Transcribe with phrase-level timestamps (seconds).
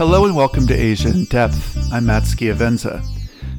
[0.00, 1.76] Hello and welcome to Asia in Depth.
[1.92, 3.04] I'm Matt Schiavenza.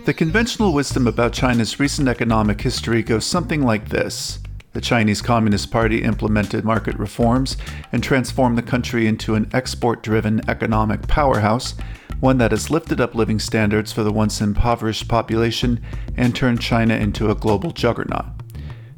[0.05, 4.39] The conventional wisdom about China's recent economic history goes something like this.
[4.73, 7.57] The Chinese Communist Party implemented market reforms
[7.91, 11.75] and transformed the country into an export driven economic powerhouse,
[12.19, 15.79] one that has lifted up living standards for the once impoverished population
[16.17, 18.25] and turned China into a global juggernaut.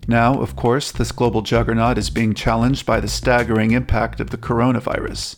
[0.07, 4.38] Now, of course, this global juggernaut is being challenged by the staggering impact of the
[4.38, 5.38] coronavirus.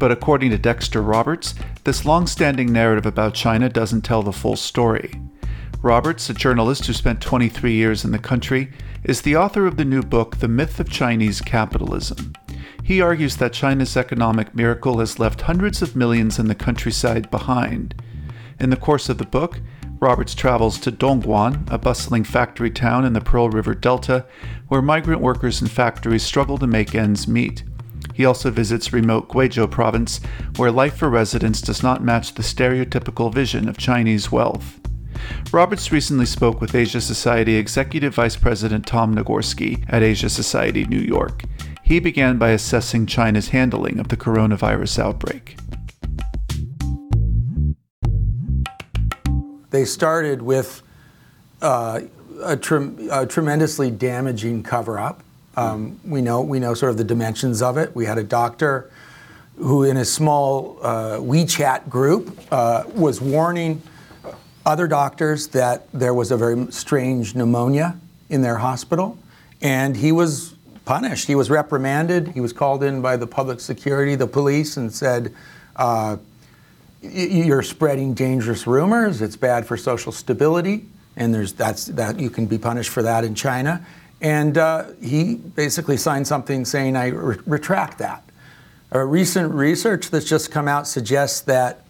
[0.00, 1.54] But according to Dexter Roberts,
[1.84, 5.20] this long standing narrative about China doesn't tell the full story.
[5.82, 8.70] Roberts, a journalist who spent 23 years in the country,
[9.04, 12.32] is the author of the new book, The Myth of Chinese Capitalism.
[12.82, 17.94] He argues that China's economic miracle has left hundreds of millions in the countryside behind.
[18.58, 19.60] In the course of the book,
[20.00, 24.24] Roberts travels to Dongguan, a bustling factory town in the Pearl River Delta,
[24.68, 27.64] where migrant workers and factories struggle to make ends meet.
[28.20, 30.20] He also visits remote Guizhou province,
[30.56, 34.78] where life for residents does not match the stereotypical vision of Chinese wealth.
[35.50, 41.00] Roberts recently spoke with Asia Society Executive Vice President Tom Nagorski at Asia Society New
[41.00, 41.44] York.
[41.82, 45.56] He began by assessing China's handling of the coronavirus outbreak.
[49.70, 50.82] They started with
[51.62, 52.02] uh,
[52.42, 52.58] a,
[53.10, 55.22] a, tremendously damaging cover up.
[55.56, 57.94] Um, we know we know sort of the dimensions of it.
[57.94, 58.90] We had a doctor
[59.56, 63.82] who, in a small uh, WeChat group, uh, was warning
[64.64, 67.96] other doctors that there was a very strange pneumonia
[68.28, 69.18] in their hospital,
[69.60, 70.54] and he was
[70.84, 71.26] punished.
[71.26, 72.28] He was reprimanded.
[72.28, 75.34] He was called in by the public security, the police, and said,
[75.76, 76.16] uh,
[77.02, 79.22] you're spreading dangerous rumors.
[79.22, 80.84] It's bad for social stability,
[81.16, 83.84] and there's that's that you can be punished for that in China.
[84.20, 88.22] And uh, he basically signed something saying, "I re- retract that."
[88.92, 91.84] A recent research that's just come out suggests that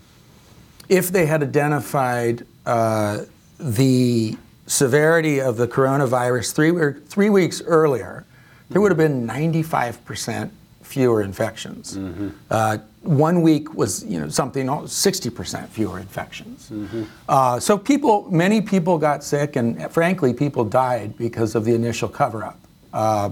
[0.89, 3.25] if they had identified uh,
[3.59, 4.37] the
[4.67, 8.25] severity of the coronavirus three, three weeks earlier,
[8.69, 10.53] there would have been 95 percent
[10.83, 11.97] fewer infections.
[11.97, 12.29] Mm-hmm.
[12.51, 16.69] Uh, one week was you know something 60% fewer infections.
[16.71, 17.05] Mm-hmm.
[17.29, 22.09] Uh, so people, many people got sick, and frankly, people died because of the initial
[22.09, 22.59] cover-up.
[22.93, 23.31] Uh,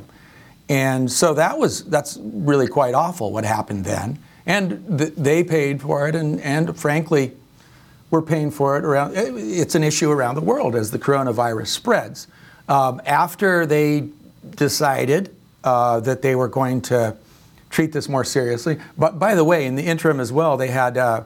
[0.68, 4.18] and so that was that's really quite awful what happened then.
[4.46, 7.32] And th- they paid for it, and, and frankly,
[8.10, 9.12] we're paying for it around.
[9.14, 12.26] It's an issue around the world as the coronavirus spreads.
[12.68, 14.08] Um, after they
[14.56, 17.16] decided uh, that they were going to
[17.70, 18.78] treat this more seriously.
[18.96, 21.24] But by the way, in the interim as well, they had uh,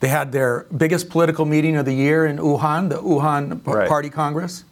[0.00, 3.88] they had their biggest political meeting of the year in Wuhan, the Wuhan right.
[3.88, 4.64] Party Congress.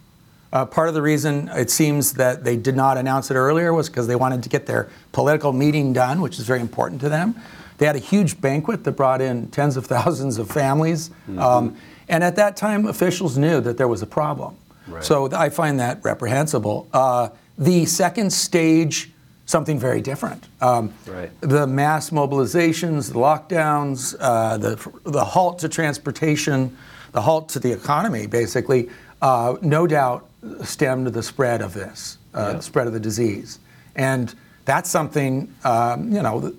[0.53, 3.89] Uh, part of the reason it seems that they did not announce it earlier was
[3.89, 7.35] because they wanted to get their political meeting done, which is very important to them.
[7.79, 11.09] They had a huge banquet that brought in tens of thousands of families.
[11.09, 11.39] Mm-hmm.
[11.41, 11.77] Um,
[12.09, 14.57] and at that time, officials knew that there was a problem.
[14.87, 15.03] Right.
[15.03, 16.89] So I find that reprehensible.
[16.93, 19.11] Uh, the second stage
[19.47, 20.45] something very different.
[20.61, 21.31] Um, right.
[21.41, 26.77] The mass mobilizations, the lockdowns, uh, the, the halt to transportation,
[27.13, 28.91] the halt to the economy, basically,
[29.23, 30.29] uh, no doubt
[30.63, 32.53] stemmed the spread of this, uh, yeah.
[32.55, 33.59] the spread of the disease.
[33.95, 36.53] And that's something, um, you know,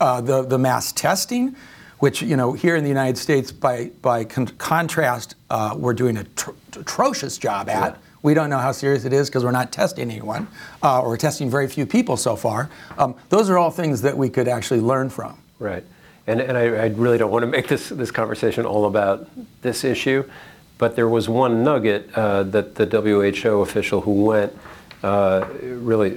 [0.00, 1.56] uh, the, the mass testing,
[2.00, 6.16] which, you know, here in the United States, by, by con- contrast, uh, we're doing
[6.16, 7.92] a tr- atrocious job at.
[7.92, 10.48] Yeah we don't know how serious it is because we're not testing anyone,
[10.82, 12.68] uh, or testing very few people so far.
[12.96, 15.38] Um, those are all things that we could actually learn from.
[15.58, 15.84] Right.
[16.26, 19.28] And, and I, I, really don't want to make this, this conversation all about
[19.62, 20.28] this issue,
[20.76, 24.56] but there was one nugget uh, that the WHO official who went
[25.02, 26.10] uh, really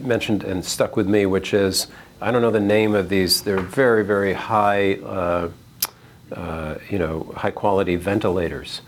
[0.00, 1.86] mentioned and stuck with me, which is
[2.20, 3.42] I don't know the name of these.
[3.42, 5.50] They're very, very high, uh,
[6.32, 8.80] uh, you know, high quality ventilators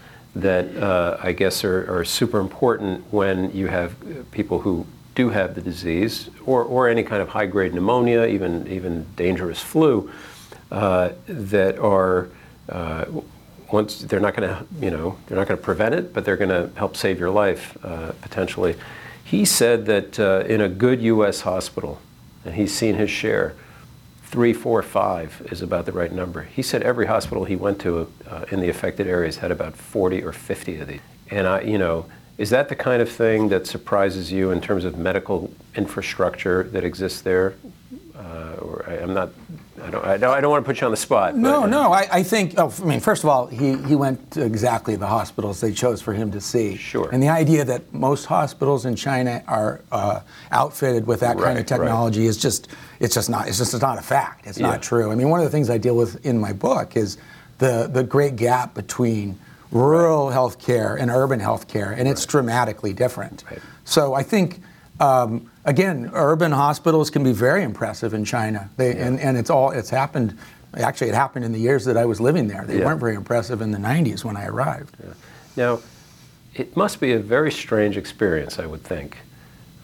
[0.43, 3.94] that uh, I guess are, are, super important when you have
[4.31, 8.67] people who do have the disease or, or any kind of high grade pneumonia, even,
[8.69, 10.11] even dangerous flu,
[10.70, 12.29] uh, that are
[12.69, 13.05] uh,
[13.73, 16.37] once they're not going to, you know, they're not going to prevent it, but they're
[16.37, 18.76] going to help save your life uh, potentially.
[19.25, 21.43] He said that uh, in a good U.S.
[21.43, 22.00] hospital,
[22.44, 23.55] and he's seen his share,
[24.28, 26.42] three, four, five is about the right number.
[26.42, 30.22] He said every hospital he went to uh, in the affected areas had about 40
[30.22, 31.00] or 50 of these.
[31.30, 34.84] And I, you know, is that the kind of thing that surprises you in terms
[34.84, 37.54] of medical infrastructure that exists there?
[38.14, 39.30] Uh, or I, am not,
[39.82, 41.36] I don't, I don't, I don't want to put you on the spot.
[41.36, 41.92] No, but, uh, no.
[41.92, 42.54] I, I think.
[42.58, 46.02] Oh, I mean, first of all, he, he went to exactly the hospitals they chose
[46.02, 46.76] for him to see.
[46.76, 47.08] Sure.
[47.12, 50.20] And the idea that most hospitals in China are uh,
[50.50, 51.66] outfitted with that kind Right, of right.
[51.69, 52.69] technology is just
[53.00, 54.46] it's just not it's just it's not a fact.
[54.46, 54.69] It's Yeah.
[54.69, 55.10] not true.
[55.12, 57.16] I mean, one of the things I deal with in my book is
[57.58, 59.38] the the great gap between
[59.70, 63.44] rural healthcare and urban healthcare, and it's dramatically different.
[63.50, 63.60] Right.
[63.84, 64.60] So I think.
[65.00, 69.71] Um, again, urban hospitals can be very impressive in China, they, and, and it's all
[69.71, 70.37] it's happened.
[70.77, 72.65] Actually, it happened in the years that I was living there.
[72.67, 72.87] They Yeah.
[72.87, 74.97] weren't very impressive in the 90s when I arrived.
[75.56, 75.79] Now,
[76.55, 79.19] it must be a very strange experience, I would think,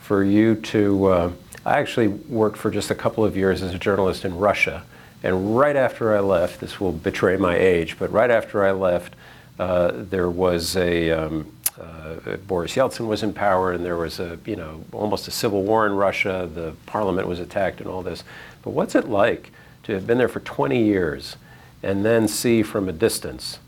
[0.00, 1.06] for you to.
[1.06, 1.30] Uh,
[1.64, 4.82] I actually worked for just a couple of years as a journalist in Russia,
[5.22, 9.14] and right after I left, this will betray my age, but right after I left,
[9.58, 11.10] uh, there was a.
[11.12, 11.46] Um,
[11.80, 15.62] uh, Boris Yeltsin was in power, and there was a, you know, almost a civil
[15.62, 16.48] war in Russia.
[16.52, 18.22] The parliament was attacked, and all this.
[18.62, 19.50] But what's it like
[19.84, 21.36] to have been there for 20 years,
[21.82, 23.58] and then see from a distance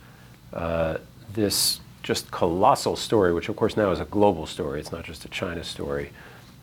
[0.53, 0.99] uh,
[1.33, 4.81] this just colossal story, which of course now is a global story.
[4.81, 6.11] It's not just a China story.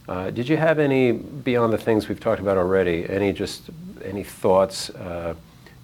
[0.08, 3.08] Uh, did you have any beyond the things we've talked about already?
[3.10, 3.64] Any just
[4.04, 5.36] any thoughts, uh,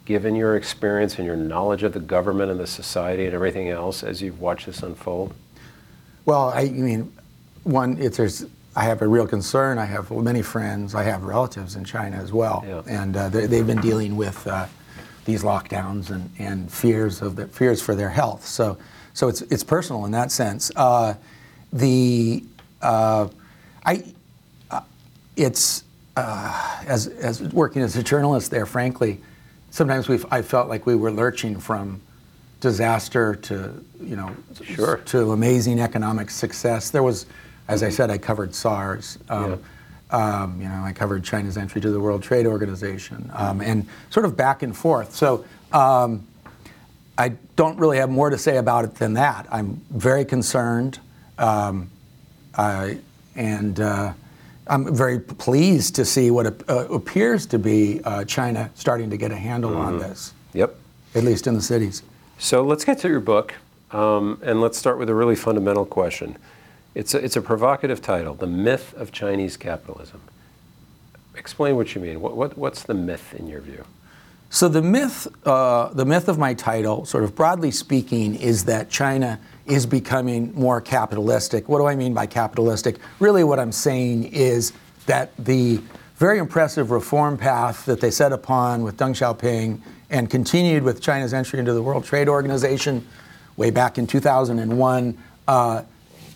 [0.06, 4.04] given your experience and your knowledge of the government and the society and everything else,
[4.04, 5.34] as you've watched this unfold?
[6.30, 7.12] Well, I, mean,
[7.64, 8.46] one, if there's,
[8.76, 9.80] I have a real concern.
[9.80, 10.94] I have many friends.
[10.94, 12.84] I have relatives in China as well, Yeah.
[12.88, 14.68] and uh, they, they've been dealing with uh,
[15.26, 18.46] these lockdowns and, and fears of the fears for their health.
[18.46, 18.78] So,
[19.16, 20.72] so it's it's personal in that sense.
[20.76, 21.16] Uh,
[21.74, 22.44] the
[22.84, 23.28] uh,
[23.84, 24.04] I,
[24.70, 24.82] uh,
[25.36, 25.84] it's
[26.16, 28.68] uh, as as working as a journalist there.
[28.68, 29.20] Frankly,
[29.72, 32.02] sometimes we I felt like we were lurching from
[32.60, 34.32] disaster to you know
[34.64, 34.98] Sure.
[35.06, 36.90] to amazing economic success.
[36.90, 37.26] There was,
[37.68, 39.18] as I said, I covered SARS.
[39.30, 39.60] Um,
[40.12, 44.26] um, you know, I covered China's entry to the World Trade Organization, um, and sort
[44.26, 45.16] of back and forth.
[45.16, 45.46] So.
[45.72, 46.26] Um,
[47.18, 49.46] I don't really have more to say about it than that.
[49.52, 51.00] I'm very concerned,
[51.38, 51.90] um,
[52.56, 53.00] I,
[53.36, 54.14] and uh,
[54.68, 59.18] I'm very pleased to see what ap- uh, appears to be uh, China starting to
[59.18, 60.74] get a handle on this, Yep.
[61.14, 62.04] at least in the cities.
[62.42, 63.54] So let's get to your book,
[63.92, 66.38] um, and let's start with a really fundamental question.
[66.96, 70.22] It's a, it's a provocative title, The Myth of Chinese Capitalism.
[71.36, 72.22] Explain what you mean.
[72.22, 73.84] What, what, what's the myth in your view?
[74.50, 78.90] So the myth, uh, the myth of my title, sort of broadly speaking, is that
[78.90, 81.68] China is becoming more capitalistic.
[81.68, 83.00] What do I mean by capitalistic?
[83.20, 84.72] Really, what I'm saying is
[85.08, 85.82] that the
[86.20, 89.80] very impressive reform path that they set upon with Deng Xiaoping
[90.10, 93.08] and continued with China's entry into the World Trade Organization
[93.56, 95.18] way back in 2001
[95.48, 95.84] uh,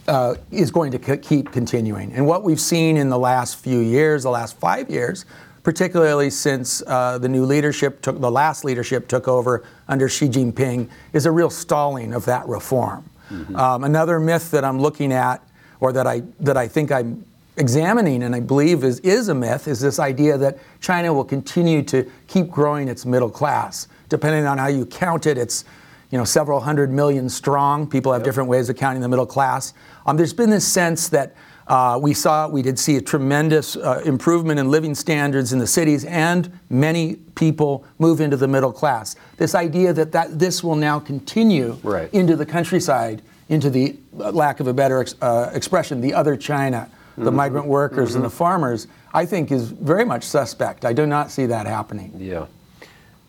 [0.07, 2.13] uh, is going to c- keep continuing.
[2.13, 5.25] And what we've seen in the last few years, the last five years,
[5.63, 10.89] particularly since uh, the new leadership took, the last leadership took over under Xi Jinping,
[11.11, 13.09] is a real stalling of that reform.
[13.55, 15.41] Um, another myth that I'm looking at,
[15.79, 17.25] or that I that I think I'm
[17.57, 21.83] examining, and I believe is is a myth, is this idea that China will continue
[21.83, 23.87] to keep growing its middle class.
[24.09, 25.65] Depending on how you count it, it's
[26.11, 27.87] you know several hundred million strong.
[27.87, 29.73] People have different ways of counting the middle class.
[30.05, 31.35] Um, there's been this sense that
[31.67, 35.67] uh, we saw, we did see a tremendous uh, improvement in living standards in the
[35.67, 39.15] cities, and many people move into the middle class.
[39.37, 42.13] This idea that, that this will now continue Right.
[42.13, 46.35] into the countryside, into the uh, lack of a better ex- uh, expression, the other
[46.35, 50.85] China, the migrant workers and the farmers, I think is very much suspect.
[50.85, 52.13] I do not see that happening.
[52.17, 52.45] Yeah.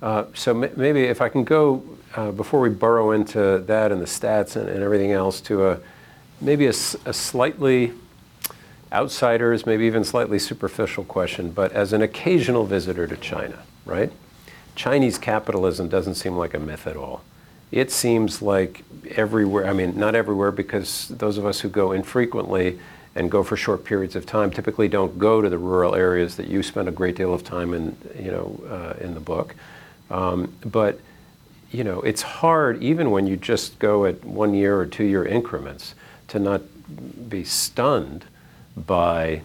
[0.03, 1.83] Uh, so m- maybe if I can go
[2.15, 5.81] uh, before we burrow into that and the stats and, and everything else to a
[6.41, 7.93] maybe a, s- a slightly
[8.93, 14.13] outsiders, maybe even slightly superficial question, but as an occasional visitor to China, right?
[14.77, 17.23] Chinese capitalism doesn't seem like a myth at all.
[17.73, 18.85] It seems like
[19.17, 22.79] everywhere, I mean, not everywhere, because those of us who go infrequently
[23.15, 26.49] and go for short periods of time typically don't go to the rural areas that
[26.49, 29.55] you spend a great deal of time in, you know, uh, in the book.
[30.11, 31.01] Um, but,
[31.71, 35.25] you know, it's hard, even when you just go at one year or two year
[35.25, 35.95] increments,
[36.29, 36.63] to not
[37.29, 38.25] be stunned
[38.77, 39.43] by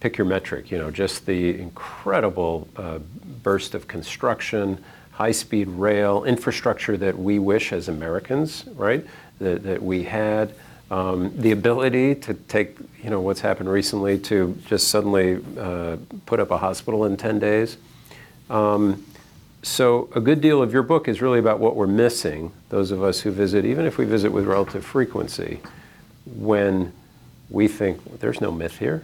[0.00, 2.98] pick your metric, you know, just the incredible uh,
[3.42, 9.04] burst of construction, high-speed rail infrastructure that we wish as Americans, right,
[9.40, 10.54] that, that we had,
[10.90, 16.40] um, the ability to take, you know, what's happened recently to just suddenly uh, put
[16.40, 17.76] up a hospital in 10 days.
[18.48, 19.04] Um,
[19.62, 23.02] so a good deal of your book is really about what we're missing, those of
[23.02, 25.60] us who visit, even if we visit with relative frequency,
[26.24, 26.92] when
[27.50, 29.02] we think there's no myth here.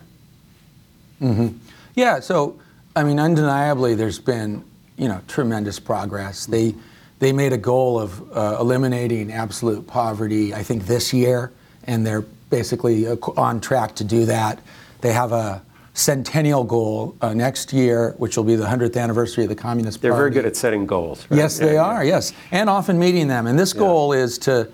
[1.95, 2.59] Yeah, so
[2.97, 4.65] I mean, undeniably, there's been
[4.97, 6.47] you know, tremendous progress.
[6.47, 6.75] They,
[7.19, 11.53] they made a goal of uh, eliminating absolute poverty, I think, this year,
[11.87, 14.61] and they're basically uh, on track to do that.
[15.01, 15.63] They have a
[15.95, 20.11] centennial goal uh, next year, which will be the 100th anniversary of the Communist They're
[20.11, 20.21] Party.
[20.23, 21.27] very good at setting goals.
[21.31, 21.39] Right?
[21.39, 22.05] Yes, they Yeah, are.
[22.05, 23.47] Yes, and often meeting them.
[23.47, 24.69] And this goal is to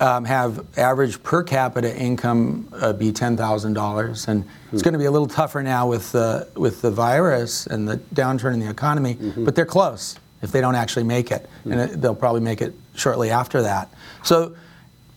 [0.00, 4.98] um, have average per capita income uh, be ten thousand dollars, and it's going to
[4.98, 8.68] be a little tougher now with uh, with the virus and the downturn in the
[8.68, 9.16] economy.
[9.36, 12.74] But they're close if they don't actually make it, and it, they'll probably make it
[12.96, 13.92] shortly after that.
[14.24, 14.56] So,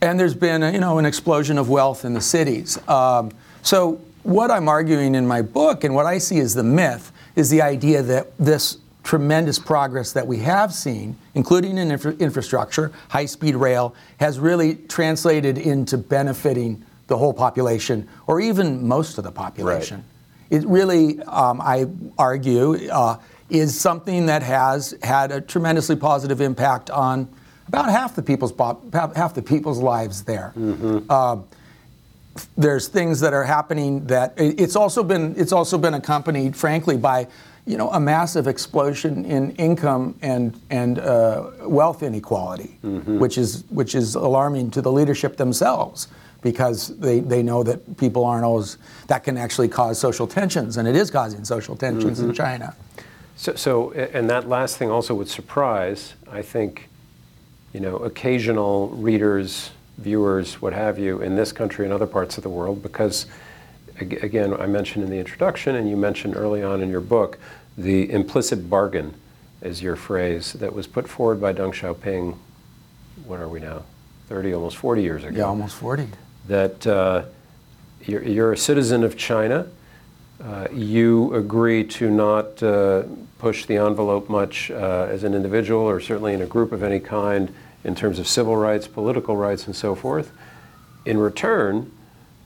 [0.02, 2.78] and there's been a, you know an explosion of wealth in the cities.
[2.88, 7.12] Um, so what I'm arguing in my book and what I see as the myth
[7.36, 12.92] is the idea that this tremendous progress that we have seen, including in infra- infrastructure,
[13.10, 19.24] high speed rail, has really translated into benefiting the whole population or even most of
[19.24, 20.04] the population.
[20.50, 21.86] It really, um, I
[22.18, 23.18] argue, uh,
[23.50, 27.30] is something that has had a tremendously positive impact on
[27.68, 28.54] about half the people's
[28.94, 30.54] half the people's lives there.
[31.10, 31.38] Uh,
[32.58, 37.28] there's things that are happening that it's also been it's also been accompanied, frankly, by
[37.66, 43.96] you know a massive explosion in income and and uh, wealth inequality, which is which
[43.96, 46.08] is alarming to the leadership themselves
[46.42, 50.88] because they, they know that people aren't always that can actually cause social tensions, and
[50.88, 52.76] it is causing social tensions in China.
[53.36, 56.88] So, so, and that last thing also would surprise, I think,
[57.76, 62.44] you know, occasional readers, viewers, what have you, in this country and other parts of
[62.44, 63.26] the world, because,
[64.00, 67.38] again, I mentioned in the introduction, and you mentioned early on in your book,
[67.78, 69.14] the implicit bargain
[69.62, 72.38] is your phrase that was put forward by Deng Xiaoping.
[73.26, 73.84] What are we now?
[74.30, 76.08] 30, almost 40 years ago Yeah, almost 40.
[76.48, 77.24] that uh,
[78.06, 79.68] you're, you're a citizen of China.
[80.42, 83.04] Uh, you agree to not uh,
[83.38, 87.02] push the envelope much uh, as an individual or certainly in a group of any
[87.02, 87.54] kind
[87.86, 90.32] in terms of civil rights, political rights, and so forth.
[91.06, 91.92] In return,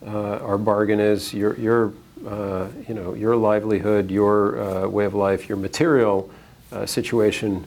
[0.06, 1.94] uh, our bargain is your, your,
[2.28, 6.30] uh, you know, your livelihood, your uh, way of life, your material
[6.72, 7.66] uh, situation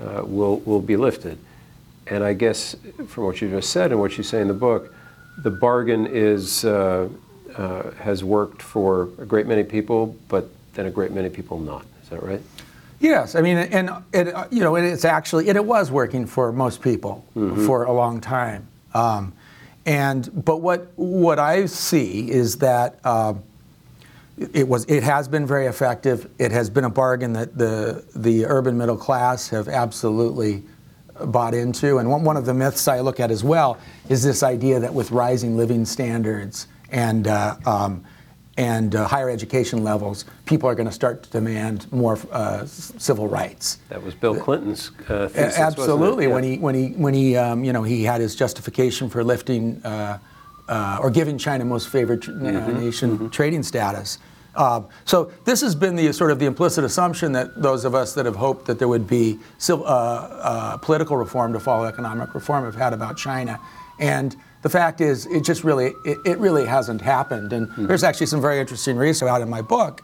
[0.00, 1.36] uh, will, will be lifted.
[2.06, 2.76] And I guess
[3.08, 4.94] from what you just said and what you say in the book,
[5.42, 7.08] the bargain is uh,
[7.98, 11.84] has worked for a great many people, but then a great many people not.
[12.02, 12.40] Is that right?
[13.00, 16.50] Yes, I mean, and it, uh, you know, it's actually, and it was working for
[16.50, 18.66] most people for a long time.
[18.94, 19.32] Um,
[19.86, 23.42] and but what what I see is that um,
[24.52, 26.28] it was it has been very effective.
[26.38, 30.64] It has been a bargain that the the urban middle class have absolutely
[31.26, 31.98] bought into.
[31.98, 33.78] And one, one of the myths I look at as well
[34.08, 38.04] is this idea that with rising living standards and uh, um,
[38.58, 43.28] and uh, higher education levels, people are going to start to demand more uh, civil
[43.28, 43.78] rights.
[43.88, 45.58] That was Bill Clinton's uh, thesis.
[45.58, 46.26] Absolutely.
[46.26, 46.34] Yeah.
[46.34, 49.80] When he when he when he um, you know he had his justification for lifting
[49.84, 50.18] uh,
[50.68, 52.80] uh, or giving China most favored tr- uh, Mm-hmm.
[52.80, 54.18] nation trading status.
[54.56, 58.12] Uh, so this has been the sort of the implicit assumption that those of us
[58.14, 62.34] that have hoped that there would be civil, uh, uh, political reform to follow economic
[62.34, 63.60] reform have had about China,
[64.00, 67.52] and the fact is it just really it, it really hasn't happened.
[67.52, 67.86] And Mm-hmm.
[67.86, 70.02] there's actually some very interesting research out in my book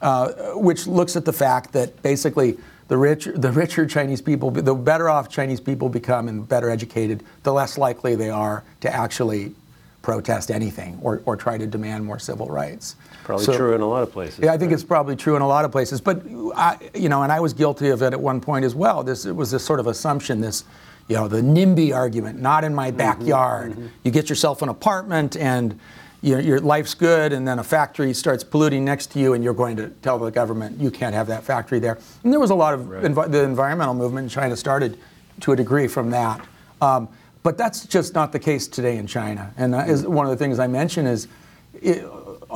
[0.00, 4.74] uh, which looks at the fact that basically the rich, the richer Chinese people, the
[4.74, 9.54] better off Chinese people become and better educated, the less likely they are to actually
[10.02, 12.96] protest anything or, or try to demand more civil rights.
[13.22, 14.40] Probably So- true in a lot of places.
[14.40, 16.20] yeah, I think it's probably true in a lot of places, but
[16.56, 19.04] I, you know, and I was guilty of it at one point as well.
[19.04, 20.64] This it was this sort of assumption, this,
[21.08, 22.98] you know, the NIMBY argument, not in my mm-hmm.
[22.98, 23.72] backyard.
[23.72, 23.86] Mm-hmm.
[24.04, 25.78] You get yourself an apartment and
[26.22, 29.54] your, your life's good, and then a factory starts polluting next to you, and you're
[29.54, 31.98] going to tell the government you can't have that factory there.
[32.22, 34.98] And there was a lot of envi- the environmental movement in China started
[35.40, 36.46] to a degree from that.
[36.80, 37.08] Um,
[37.42, 39.52] but that's just not the case today in China.
[39.56, 40.12] And that is mm-hmm.
[40.12, 41.26] one of the things I mentioned is
[41.74, 42.06] it,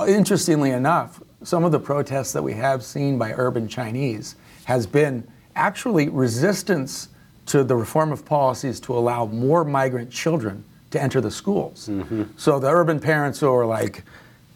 [0.06, 5.26] interestingly enough, some of the protests that we have seen by urban Chinese has been
[5.56, 7.08] actually resistance
[7.46, 11.88] to the reform of policies to allow more migrant children to enter the schools.
[11.88, 12.24] Mm-hmm.
[12.36, 14.02] So the urban parents who are like,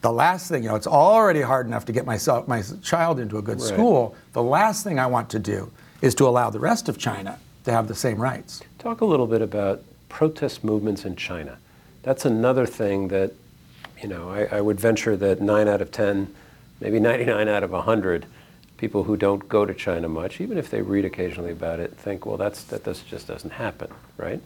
[0.01, 3.37] the last thing, you know, it's already hard enough to get myself, my child into
[3.37, 3.67] a good Right.
[3.73, 4.15] school.
[4.33, 5.71] The last thing I want to do
[6.01, 8.61] is to allow the rest of China to have the same rights.
[8.79, 11.57] Talk a little bit about protest movements in China.
[12.03, 13.33] That's another thing that,
[14.01, 16.33] you know, I, I would venture that nine out of 10,
[16.79, 18.25] maybe 99 out of 100
[18.81, 22.25] people who don't go to China much, even if they read occasionally about it, think,
[22.25, 24.41] well, that's, that this just doesn't happen, right?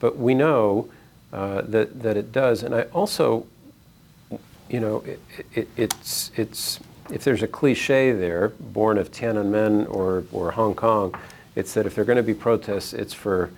[0.00, 0.88] But we know
[1.30, 2.62] uh, that, that it does.
[2.62, 3.46] And I also,
[4.70, 5.20] you know, it,
[5.52, 6.80] it, it's, it's
[7.10, 11.14] if there's a cliche there, born of Tiananmen or, or Hong Kong,
[11.54, 13.50] it's that if there are going to be protests, it's for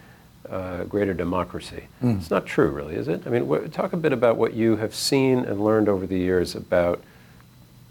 [0.50, 1.84] uh, greater democracy.
[2.02, 2.18] Mm.
[2.18, 3.22] It's not true, really, is it?
[3.24, 6.18] I mean, wh- talk a bit about what you have seen and learned over the
[6.18, 7.00] years about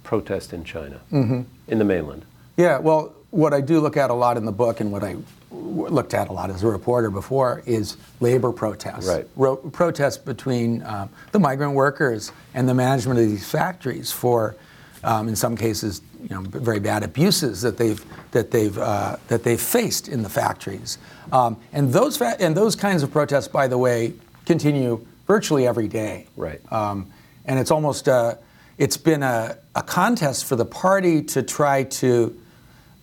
[0.08, 1.42] protest in China, mm-hmm.
[1.68, 2.24] in the mainland.
[2.56, 5.18] Yeah, well, what I do look at a lot in the book and what I
[5.52, 9.06] looked at a lot as a reporter before is labor protests.
[9.06, 9.28] Right.
[9.36, 14.56] Ro- protests between um, the migrant workers and the management of these factories for,
[15.04, 19.44] um, in some cases, you know, very bad abuses that they've that they've uh, that
[19.44, 20.98] they've faced in the factories.
[21.34, 24.14] Um, and those fa- and those kinds of protests, by the way,
[24.46, 26.28] continue virtually every day.
[26.38, 26.62] Right.
[26.72, 27.12] Um,
[27.46, 28.38] and it's almost a,
[28.77, 32.38] it's been a, a contest for the party to try to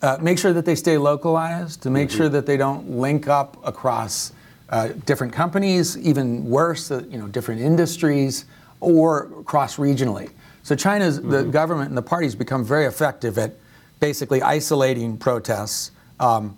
[0.02, 2.16] uh, make sure that they stay localized, to make mm-hmm.
[2.18, 4.32] sure that they don't link up across
[4.68, 8.44] uh, different companies, even worse, uh, you know, different industries,
[8.80, 10.30] or cross regionally.
[10.62, 11.30] So China's mm-hmm.
[11.30, 13.52] the government and the parties become very effective at
[14.00, 15.90] basically isolating protests.
[16.20, 16.56] Um,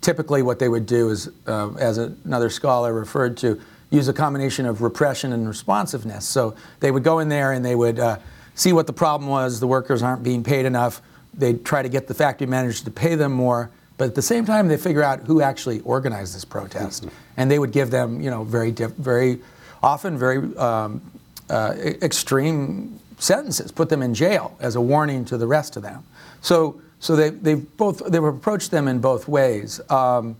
[0.00, 4.66] typically, what they would do is, uh, as another scholar referred to, use a combination
[4.66, 6.24] of repression and responsiveness.
[6.24, 8.18] So they would go in there and they would uh,
[8.54, 9.60] see what the problem was.
[9.60, 11.02] The workers aren't being paid enough
[11.34, 14.44] they try to get the factory managers to pay them more, but at the same
[14.44, 17.14] time, they figure out who actually organized this protest, mm-hmm.
[17.36, 19.40] and they would give them, you know, very, diff- very
[19.82, 21.00] often very um,
[21.48, 26.04] uh, extreme sentences, put them in jail as a warning to the rest of them.
[26.40, 29.80] So, so they they've both they've approached them in both ways.
[29.90, 30.36] Um,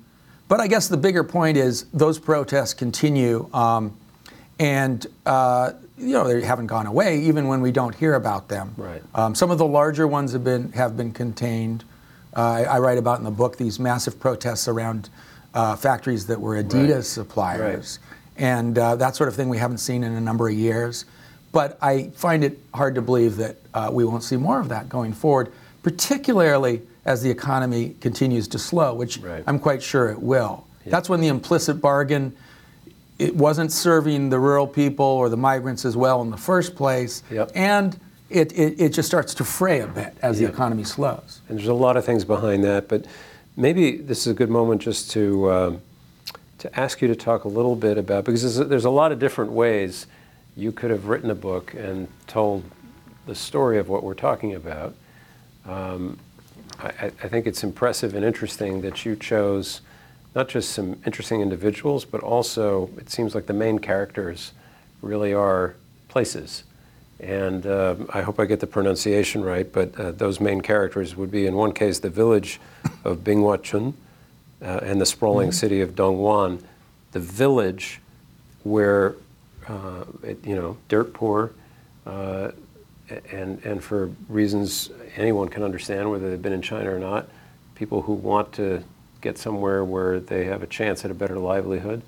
[0.49, 3.97] but I guess the bigger point is those protests continue, um,
[4.59, 8.75] and uh, you know, they haven't gone away, even when we don't hear about them.
[8.77, 9.03] Right.
[9.15, 11.85] Um, some of the larger ones have been have been contained.
[12.35, 15.11] Uh, I, I, write about in the book these massive protests around
[15.53, 17.05] uh, factories that were Adidas right.
[17.05, 18.43] suppliers, right.
[18.43, 21.05] and uh, that sort of thing we haven't seen in a number of years.
[21.53, 24.89] But I find it hard to believe that uh, we won't see more of that
[24.89, 25.53] going forward,
[25.83, 29.43] particularly as the economy continues to slow, which right.
[29.47, 30.67] I'm quite sure it will.
[30.85, 30.93] Yeah.
[30.93, 32.37] That's when the implicit bargain
[33.21, 37.23] it wasn't serving the rural people or the migrants as well in the first place.
[37.31, 37.53] Yep.
[37.55, 38.01] And
[38.31, 40.49] it, it, it, just starts to fray a bit as yep.
[40.49, 41.43] the economy slows.
[41.49, 43.05] And there's a lot of things behind that, but
[43.57, 45.77] maybe this is a good moment just to, uh,
[46.59, 49.13] to ask you to talk a little bit about, because there's a, there's a lot
[49.13, 50.07] of different ways
[50.57, 52.65] you could have written a book and told
[53.27, 54.95] the story of what we're talking about.
[55.67, 56.19] Um,
[56.79, 59.83] I, I think it's impressive and interesting that you chose
[60.35, 64.53] not just some interesting individuals, but also it seems like the main characters
[65.03, 65.75] really are
[66.09, 66.65] places.
[67.19, 71.31] And uh, I hope I get the pronunciation right, but uh, those main characters would
[71.31, 72.61] be, in one case, the village
[73.05, 73.93] of Binghuacun
[74.63, 75.55] uh, and the sprawling mm-hmm.
[75.55, 76.63] city of Dongguan.
[77.13, 78.01] The village
[78.63, 79.17] where,
[79.69, 81.53] uh, it, you know, dirt poor,
[82.07, 82.53] uh,
[83.33, 87.29] and, and for reasons anyone can understand, whether they've been in China or not,
[87.75, 88.83] people who want to
[89.21, 92.03] get somewhere where they have a chance at a better livelihood.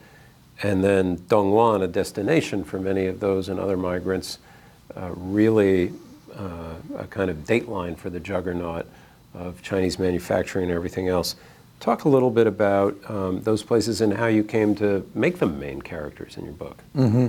[0.63, 4.39] And then Dongguan, a destination for many of those and other migrants,
[4.97, 5.93] uh, really
[6.37, 8.87] uh, a kind of dateline for the juggernaut
[9.35, 11.37] of Chinese manufacturing and everything else.
[11.81, 15.59] Talk a little bit about um, those places and how you came to make them
[15.59, 16.79] main characters in your book.
[16.97, 17.29] Mm-hmm.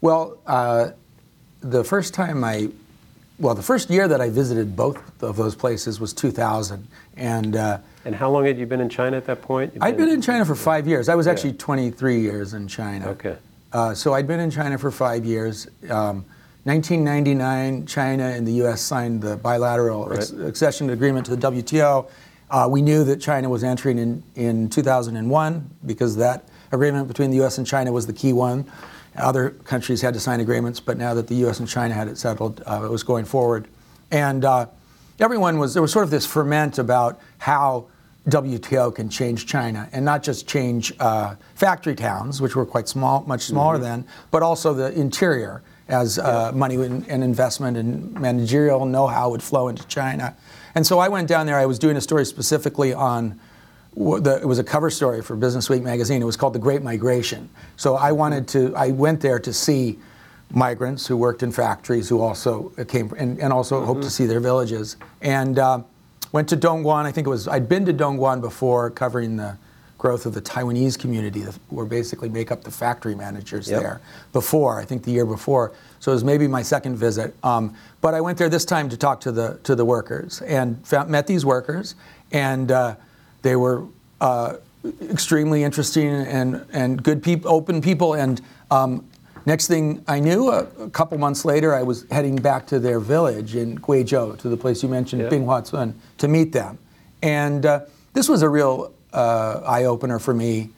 [0.00, 0.90] Well, uh,
[1.60, 2.70] the first time I
[3.38, 7.78] well, the first year that I visited both of those places was 2000, and uh,
[8.06, 9.74] and how long had you been in China at that point?
[9.74, 11.08] You'd I'd been, in China for five years.
[11.08, 13.08] I was actually 23 years in China.
[13.08, 13.36] Okay.
[13.72, 15.66] Uh, so I'd been in China for five years.
[15.90, 16.24] Um,
[16.62, 18.80] 1999, China and the U.S.
[18.80, 20.30] signed the bilateral right.
[20.44, 22.08] accession agreement to the WTO.
[22.48, 27.36] Uh, we knew that China was entering in, in 2001 because that agreement between the
[27.38, 27.58] U.S.
[27.58, 28.70] and China was the key one.
[29.16, 31.58] Other countries had to sign agreements, but now that the U.S.
[31.58, 33.66] and China had it settled, uh, it was going forward.
[34.12, 34.66] And uh,
[35.18, 37.86] everyone was, there was sort of this ferment about how
[38.28, 43.22] WTO can change China and not just change uh, factory towns, which were quite small,
[43.26, 43.84] much smaller mm-hmm.
[43.84, 46.58] then, but also the interior as uh, yeah.
[46.58, 50.36] money and investment and managerial know-how would flow into China.
[50.74, 51.56] And so I went down there.
[51.56, 53.38] I was doing a story specifically on
[53.94, 56.20] the, it was a cover story for Business Week magazine.
[56.20, 57.48] It was called The Great Migration.
[57.76, 59.98] So I wanted to, I went there to see
[60.50, 63.86] migrants who worked in factories who also came, and, and also mm-hmm.
[63.86, 64.96] hoped to see their villages.
[65.22, 65.82] And uh,
[66.36, 67.06] went to Dongguan.
[67.06, 69.56] I think it was, I'd been to Dongguan before covering the
[69.96, 73.80] growth of the Taiwanese community, who basically make up the factory managers yep.
[73.80, 74.00] there
[74.34, 75.72] before, I think the year before.
[75.98, 77.34] So it was maybe my second visit.
[77.42, 80.86] Um, but I went there this time to talk to the, to the workers and
[80.86, 81.94] found, met these workers.
[82.32, 82.96] And uh,
[83.40, 83.86] they were
[84.20, 84.56] uh,
[85.10, 89.08] extremely interesting and, and good people, open people, and um,
[89.46, 92.98] Next thing I knew, a, a, couple months later, I was heading back to their
[92.98, 95.92] village in Guizhou, to the place you mentioned, yeah.
[96.18, 96.78] To meet them.
[97.22, 97.80] And uh,
[98.12, 100.70] this was a real uh, eye opener for me.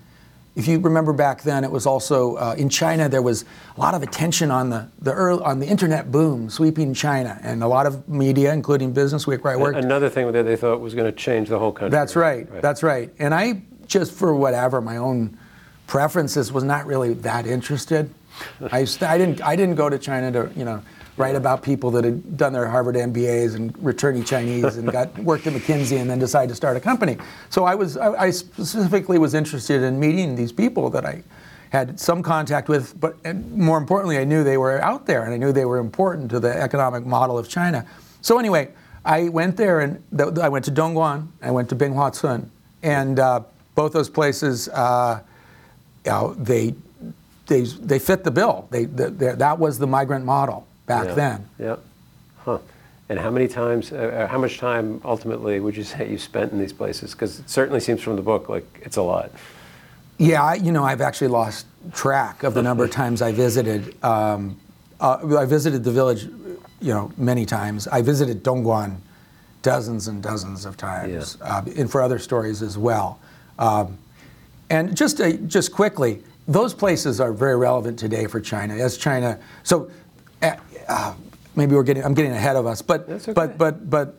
[0.54, 3.09] If you remember back then, it was also uh, in China.
[3.09, 6.92] There was a lot of attention on the, the early, on the internet boom sweeping
[6.92, 9.78] China, and a lot of media, including Business Week, where I worked.
[9.78, 11.90] Another thing that they thought was going to change the whole country.
[11.90, 12.61] That's right, right.
[12.61, 13.14] That's right.
[13.18, 15.38] And I just, for whatever my own
[15.87, 18.12] preferences, was not really that interested.
[18.72, 20.83] I, I didn't I didn't go to China to you know
[21.16, 25.46] write about people that had done their Harvard MBAs and returning Chinese and got worked
[25.46, 27.16] at McKinsey and then decided to start a company.
[27.51, 31.22] So I was I, I specifically was interested in meeting these people that I
[31.70, 35.37] had some contact with, but more importantly, I knew they were out there and I
[35.37, 37.85] knew they were important to the economic model of China.
[38.22, 38.70] So anyway,
[39.05, 42.48] I went there and th- I went to Dongguan, I went to Binghuacun,
[42.83, 43.42] and uh,
[43.74, 45.20] both those places, uh,
[46.05, 46.74] you know, they
[47.48, 48.68] they, they fit the bill.
[48.70, 51.14] They, they, that was the migrant model back yeah.
[51.14, 51.48] then.
[51.58, 51.76] Yeah.
[52.44, 52.58] Huh.
[53.08, 56.52] And how many times, uh, uh, how much time ultimately would you say you spent
[56.52, 57.12] in these places?
[57.12, 59.32] Because it certainly seems from the book like it's a lot.
[60.18, 64.02] Yeah, I, you know, I've actually lost track of the number of times I visited.
[64.04, 64.58] Um,
[65.00, 66.24] uh, I visited the village,
[66.80, 67.87] you know, many times.
[67.88, 68.96] I visited Dongguan
[69.62, 71.58] dozens and dozens of times, yeah.
[71.58, 73.20] uh, and for other stories as well.
[73.58, 73.96] Um,
[74.70, 78.74] and just uh, just quickly, those places are very relevant today for China.
[78.74, 79.90] As China, so
[80.42, 80.56] uh,
[80.88, 81.14] uh,
[81.54, 83.32] maybe we're getting, I'm getting ahead of us, but okay.
[83.32, 84.14] but but but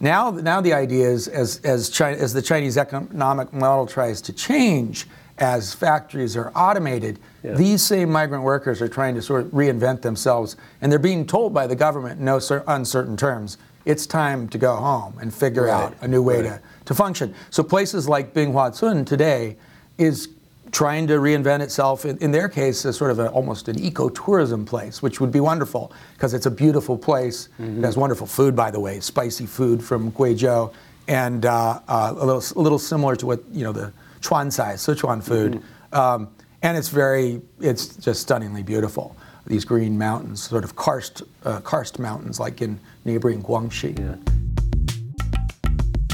[0.00, 4.32] now now the idea is as as China as the Chinese economic model tries to
[4.32, 5.06] change,
[5.38, 7.52] as factories are automated, yeah.
[7.52, 11.52] these same migrant workers are trying to sort of reinvent themselves, and they're being told
[11.52, 15.72] by the government in no uncertain terms, it's time to go home and figure right.
[15.72, 16.44] out a new way right.
[16.44, 17.34] to, to function.
[17.50, 19.56] So places like Binghuacun today
[19.98, 20.28] is
[20.72, 24.66] trying to reinvent itself, in, in their case, as sort of a, almost an ecotourism
[24.66, 27.50] place, which would be wonderful because it's a beautiful place.
[27.60, 27.78] Mm-hmm.
[27.78, 30.72] It has wonderful food, by the way, spicy food from Guizhou,
[31.08, 35.22] and uh, uh, a, little, a little similar to what, you know, the Chuancai, Sichuan
[35.22, 35.52] food.
[35.52, 35.94] Mm-hmm.
[35.94, 36.28] Um,
[36.62, 39.14] and it's very, it's just stunningly beautiful.
[39.46, 43.98] These green mountains, sort of karst, uh, karst mountains like in neighboring Guangxi.
[43.98, 44.14] Yeah.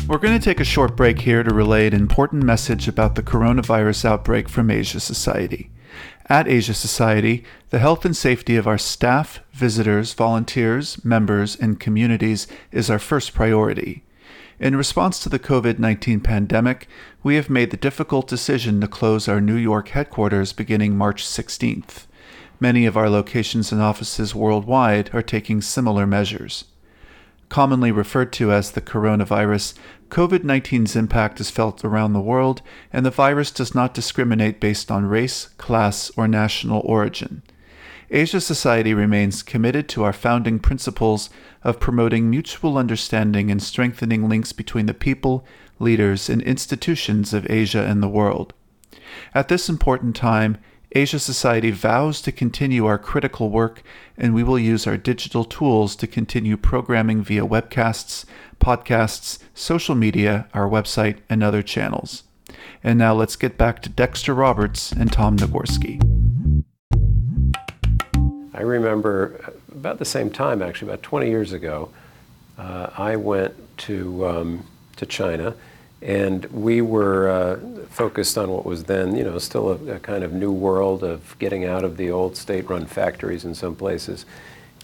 [0.09, 3.23] We're going to take a short break here to relay an important message about the
[3.23, 5.71] coronavirus outbreak from Asia Society.
[6.31, 12.47] At Asia Society, the health and safety of our staff, visitors, volunteers, members, and communities
[12.73, 14.03] is our first priority.
[14.59, 16.89] In response to the COVID 19 pandemic,
[17.23, 22.07] we have made the difficult decision to close our New York headquarters beginning March 16th.
[22.59, 26.65] Many of our locations and offices worldwide are taking similar measures.
[27.49, 29.75] Commonly referred to as the coronavirus,
[30.11, 32.61] COVID 19's impact is felt around the world,
[32.93, 37.43] and the virus does not discriminate based on race, class, or national origin.
[38.11, 41.29] Asia Society remains committed to our founding principles
[41.63, 45.45] of promoting mutual understanding and strengthening links between the people,
[45.79, 48.55] leaders, and institutions of Asia and the world.
[49.35, 50.57] At this important time,
[50.93, 53.83] Asia Society vows to continue our critical work,
[54.17, 58.25] and we will use our digital tools to continue programming via webcasts,
[58.59, 62.23] podcasts, social media, our website, and other channels.
[62.83, 66.01] And now let's get back to Dexter Roberts and Tom Nagorski.
[68.55, 71.91] I remember about the same time, actually, about 20 years ago,
[72.57, 75.55] uh, I went to, um, to China
[76.01, 77.57] and we were uh,
[77.89, 81.37] focused on what was then, you know, still a, a, kind of new world of
[81.39, 84.25] getting out of the old state-run factories in some places.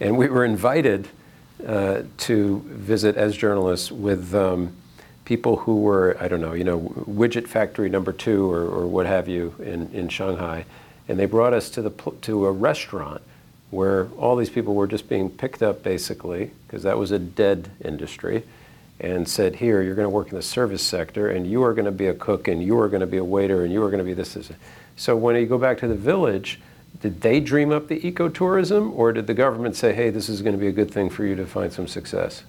[0.01, 1.09] And we were invited
[1.65, 4.73] uh, to visit as journalists with um,
[5.25, 9.07] people who were, I don't know, you know, widget factory number two or, or what
[9.07, 10.65] have you in, in Shanghai.
[11.09, 11.91] And they brought us to, the,
[12.23, 13.23] to a restaurant
[13.71, 17.71] where all these people were just being picked up basically, because that was a dead
[17.85, 18.43] industry
[19.01, 21.85] and said, Here, you're going to work in the service sector, and you are going
[21.85, 23.91] to be a cook, and you are going to be a waiter, and you are
[23.91, 24.35] going to be this.
[24.35, 24.51] this.
[24.97, 26.61] So when you go back to the village,
[27.01, 30.55] did they dream up the ecotourism, or did the government say, Hey, this is going
[30.55, 32.45] to be a good thing for you to find some success?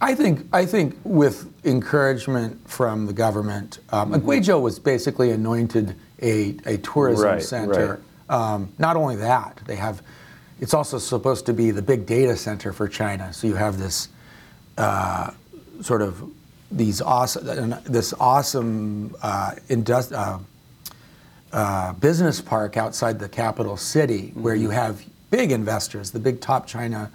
[0.00, 4.28] I think I think with encouragement from the government, um, mm-hmm.
[4.28, 8.02] Guizhou was basically anointed a, a tourism right, center.
[8.28, 8.54] Right.
[8.54, 10.02] Um, not only that, they have.
[10.60, 13.32] It's also supposed to be the big data center for China.
[13.32, 14.08] So you have this
[14.78, 15.30] uh,
[15.84, 16.30] sort of
[16.70, 20.38] these awesome, this awesome uh, indust- uh,
[21.52, 24.42] uh, business park outside the capital city, mm-hmm.
[24.42, 27.10] where you have big investors, the big top China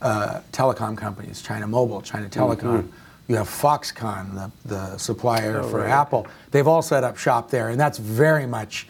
[0.00, 2.82] uh, telecom companies, China Mobile, China Telecom.
[2.82, 2.88] Mm-hmm.
[3.28, 5.90] You have Foxconn, the, the supplier oh, for right.
[5.90, 6.26] Apple.
[6.50, 8.86] They've all set up shop there, and that's very much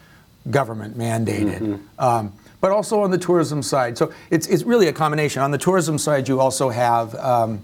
[0.50, 1.60] government mandated.
[1.60, 2.04] Mm-hmm.
[2.04, 3.98] Um, but also on the tourism side.
[3.98, 5.42] So it's, it's really a combination.
[5.42, 7.60] On the tourism side, you also have um,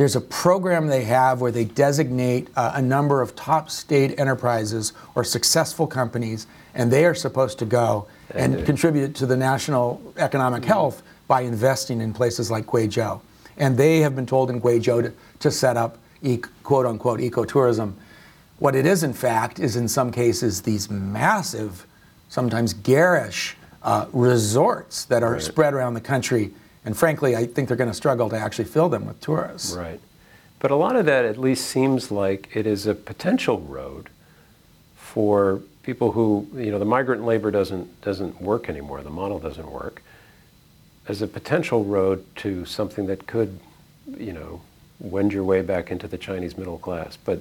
[0.00, 4.94] there's a program they have where they designate uh, a number of top state enterprises
[5.14, 10.64] or successful companies, and they are supposed to go and contribute to the national economic
[10.64, 13.20] health by investing in places like Guizhou.
[13.58, 17.92] And they have been told in Guizhou to, to set up e- quote unquote ecotourism.
[18.58, 21.86] What it is, in fact, is in some cases these massive,
[22.30, 25.42] sometimes garish uh, resorts that are Right.
[25.42, 26.52] spread around the country.
[26.84, 29.74] And frankly, I think they're going to struggle to actually fill them with tourists.
[29.74, 30.00] Right.
[30.58, 34.08] But a lot of that at least seems like it is a potential road
[34.96, 39.70] for people who, you know, the migrant labor doesn't, doesn't work anymore, the model doesn't
[39.70, 40.02] work,
[41.08, 43.58] as a potential road to something that could,
[44.18, 44.60] you know,
[45.00, 47.16] wend your way back into the Chinese middle class.
[47.16, 47.40] But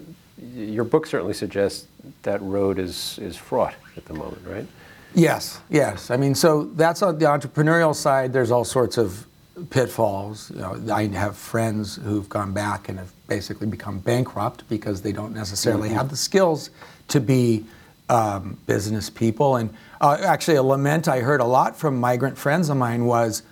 [0.56, 1.88] your book certainly suggests
[2.24, 4.66] that road is, is fraught at the moment, right?
[5.14, 6.10] Yes, yes.
[6.10, 8.32] I mean, so that's on the entrepreneurial side.
[8.32, 9.26] There's all sorts of
[9.70, 10.52] pitfalls.
[10.52, 15.12] You know, I have friends who've gone back and have basically become bankrupt because they
[15.12, 16.70] don't necessarily have the skills
[17.10, 17.66] to be
[18.10, 19.58] um, business people.
[19.58, 19.70] And
[20.02, 23.44] uh, actually, a lament I heard a lot from migrant friends of mine was,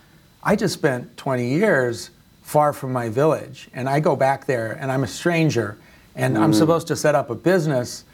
[0.43, 2.09] I just spent 20 years
[2.41, 5.77] far from my village, and I go back there, and I'm a stranger,
[6.15, 8.05] and I'm supposed to set up a business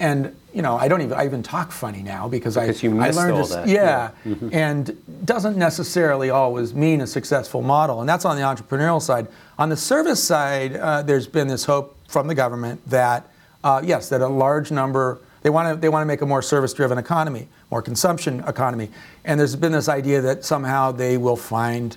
[0.00, 3.10] and you know, I don't even I even talk funny now because, Because I I
[3.10, 4.32] learned all to, that, yeah, yeah.
[4.34, 4.48] Mm-hmm.
[4.52, 9.28] and doesn't necessarily always mean a successful model, and that's on the entrepreneurial side.
[9.58, 13.28] On the service side, uh, there's been this hope from the government that
[13.62, 16.42] uh, yes, that a large number they want to they want to make a more
[16.42, 18.90] service-driven economy, more consumption economy,
[19.24, 21.96] and there's been this idea that somehow they will find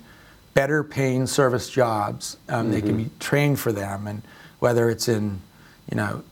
[0.54, 2.38] better paying service jobs.
[2.50, 4.22] Um, They can be trained for them, and
[4.60, 5.40] whether it's in
[5.90, 6.24] you know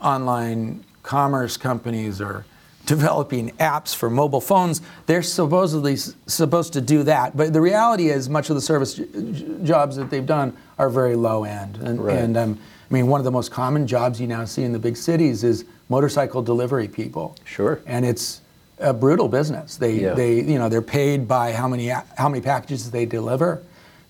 [0.00, 2.44] online commerce companies are
[2.84, 7.36] developing apps for mobile phones, they're supposedly s- supposed to do that.
[7.36, 10.88] But the reality is, much of the service j- j- jobs that they've done are
[10.90, 11.76] very low end.
[11.78, 12.16] And, Right.
[12.18, 12.58] and um,
[12.90, 15.42] I mean, one of the most common jobs you now see in the big cities
[15.42, 17.34] is motorcycle delivery people.
[17.44, 17.80] Sure.
[17.86, 18.40] And it's
[18.78, 19.76] a brutal business.
[19.76, 20.14] They, Yeah.
[20.14, 23.62] they, you know, they're paid by how many how many packages they deliver.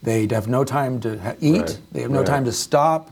[0.03, 1.61] They have no time to ha- eat.
[1.61, 1.79] Right.
[1.93, 2.27] They have no Right.
[2.27, 3.11] time to stop.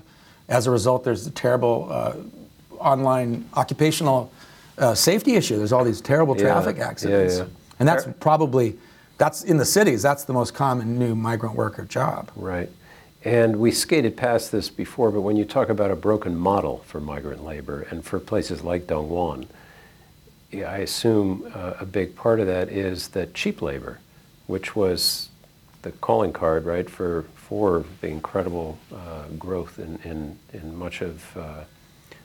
[0.48, 2.12] As a result, there's a terrible uh,
[2.84, 4.30] online occupational
[4.78, 5.56] uh, safety issue.
[5.56, 7.46] There's all these terrible traffic Yeah, accidents, yeah.
[7.78, 8.78] and that's probably
[9.18, 10.02] that's in the cities.
[10.02, 12.30] That's the most common new migrant worker job.
[12.36, 12.68] Right.
[13.24, 17.00] And we skated past this before, but when you talk about a broken model for
[17.00, 19.46] migrant labor and for places like Dongguan,
[20.50, 23.98] yeah, I assume uh, a big part of that is that cheap labor,
[24.46, 25.30] which was
[25.82, 31.36] the calling card, right, for, for the incredible uh, growth in, in, in much of
[31.36, 31.64] uh,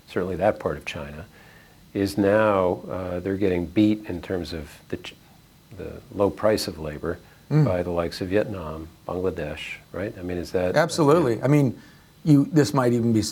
[0.10, 1.26] certainly that part of China,
[1.94, 5.16] is now uh, they're getting beat in terms of the, ch-
[5.78, 7.20] the low price of labor
[7.50, 10.14] by the likes of Vietnam, Bangladesh, right?
[10.20, 11.42] I mean, is that Absolutely.
[11.42, 11.82] I mean,
[12.24, 12.46] you.
[12.52, 13.24] This might even be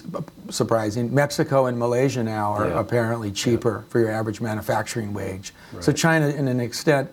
[0.49, 1.13] surprising.
[1.13, 2.79] Mexico and Malaysia now are Yeah.
[2.79, 5.53] apparently cheaper for your average manufacturing wage.
[5.81, 7.11] So China, in an extent,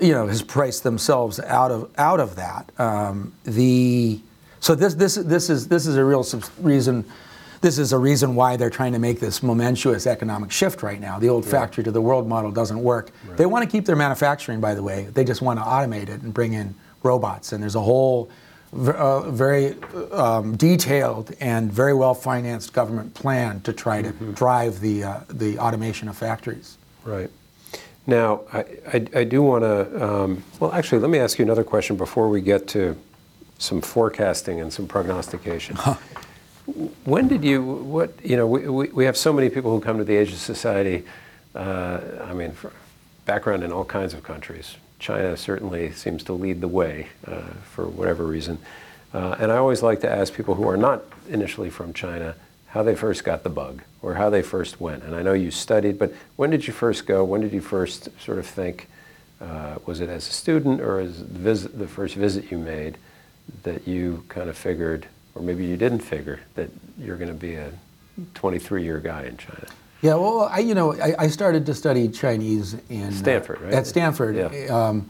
[0.00, 2.72] you know, has priced themselves out of out of that.
[2.76, 4.18] Um, the
[4.58, 7.04] so this this this is this is a real subs- reason.
[7.60, 11.18] This is a reason why they're trying to make this momentous economic shift right now.
[11.18, 13.10] The old factory to the world model doesn't work.
[13.36, 15.08] They want to keep their manufacturing, by the way.
[15.12, 17.52] They just want to automate it and bring in robots.
[17.52, 18.30] And there's a whole
[18.72, 19.74] uh, very
[20.12, 25.58] um, detailed and very well financed government plan to try to drive the uh, the
[25.58, 26.76] automation of factories.
[27.04, 27.30] Right.
[28.06, 28.58] Now, I,
[28.92, 32.28] I, I do want to, um, well, actually, let me ask you another question before
[32.28, 32.96] we get to
[33.58, 35.76] some forecasting and some prognostication.
[37.04, 39.98] When did you, what, you know, we, we, we have so many people who come
[39.98, 41.04] to the Asia Society,
[41.54, 42.54] uh, I mean,
[43.24, 44.76] background in all kinds of countries.
[44.98, 48.58] China certainly seems to lead the way uh, for whatever reason.
[49.14, 52.34] Uh, and I always like to ask people who are not initially from China
[52.68, 55.02] how they first got the bug or how they first went.
[55.02, 57.24] And I know you studied, but when did you first go?
[57.24, 58.88] When did you first sort of think,
[59.40, 62.98] uh, was it as a student or as visit, the first visit you made
[63.62, 67.54] that you kind of figured, or maybe you didn't figure, that you're going to be
[67.54, 67.70] a
[68.34, 69.66] 23 year guy in China?
[70.02, 73.72] Yeah, well, I, you know, I, I started to study Chinese in uh, Stanford, right?
[73.74, 74.48] At Stanford, Yeah.
[74.88, 75.08] um,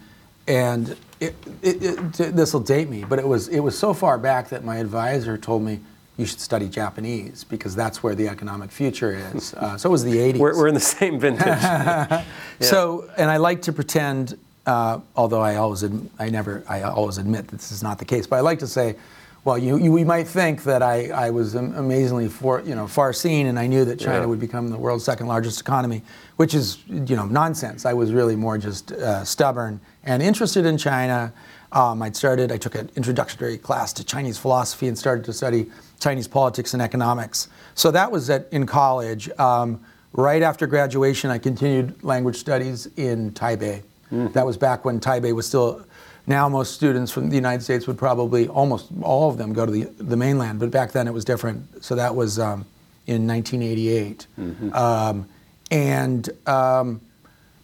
[0.49, 1.83] and it, it,
[2.21, 4.77] it, this will date me, but it was it was so far back that my
[4.77, 5.81] advisor told me
[6.17, 9.55] you should study Japanese because that's where the economic future is.
[9.55, 10.39] Uh, so it was the 80s.
[10.39, 11.47] We're, we're in the same vintage.
[12.61, 15.85] So, and I like to pretend, uh, although I always,
[16.19, 18.67] I never, I always admit that this is not the case, but I like to
[18.67, 18.97] say,
[19.47, 23.13] Well, you, you, we might think that I, I was amazingly for, you know, far
[23.13, 24.27] seen and I knew that China Yeah.
[24.27, 26.03] would become the world's second largest economy,
[26.35, 27.87] which is you know nonsense.
[27.87, 31.33] I was really more just uh, stubborn and interested in China.
[31.71, 32.51] Um, I'd started.
[32.51, 36.83] I took an introductory class to Chinese philosophy and started to study Chinese politics and
[36.83, 37.47] economics.
[37.77, 39.31] So that was at in college.
[39.39, 39.81] Um,
[40.13, 43.85] right after graduation, I continued language studies in Taipei.
[44.11, 45.86] That was back when Taipei was still.
[46.27, 49.73] Now most students from the United States would probably almost all of them go to
[49.73, 51.85] the, the mainland, but back then it was different.
[51.85, 52.65] So that was um,
[53.07, 54.27] in 1988.
[54.73, 55.29] Um,
[55.71, 57.01] and um,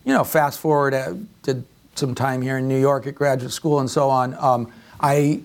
[0.05, 3.81] you know, fast forward, uh, did some time here in New York at graduate school
[3.81, 4.35] and so on.
[4.38, 5.40] Um, I,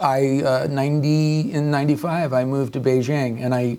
[0.00, 3.78] I uh, 90 in 95, I moved to Beijing, and I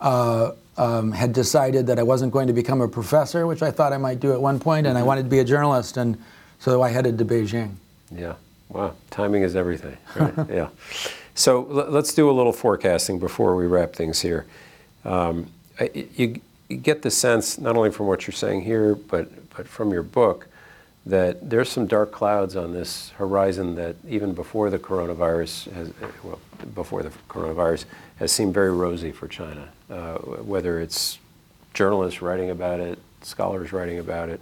[0.00, 3.92] uh, um, had decided that I wasn't going to become a professor, which I thought
[3.92, 6.18] I might do at one point, and I wanted to be a journalist, and
[6.58, 7.76] so I headed to Beijing.
[8.14, 8.34] Yeah.
[8.68, 8.94] Wow.
[9.10, 9.96] Timing is everything.
[10.16, 10.34] Right.
[10.50, 10.68] yeah.
[11.34, 14.46] So let's do a little forecasting before we wrap things here.
[15.04, 15.50] Um,
[15.94, 19.92] you, you get the sense, not only from what you're saying here, but, but from
[19.92, 20.48] your book,
[21.04, 26.38] that there's some dark clouds on this horizon that even before the coronavirus has, well,
[26.74, 29.68] before the coronavirus has seemed very rosy for China.
[29.90, 31.18] Uh, whether it's
[31.74, 34.40] journalists writing about it, scholars writing about it,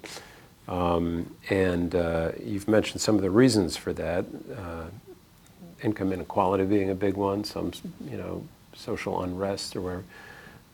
[0.71, 4.25] um, and uh, you've mentioned some of the reasons for that.
[4.57, 4.85] Uh,
[5.83, 7.73] income inequality being a big one, some
[8.09, 10.05] you know social unrest or whatever.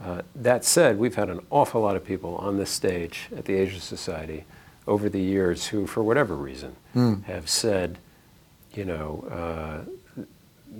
[0.05, 3.55] Uh, that said, we've had an awful lot of people on this stage at the
[3.55, 4.45] Asia Society
[4.87, 6.77] over the years who, for whatever reason,
[7.27, 7.97] have said,
[8.75, 10.25] you know, uh,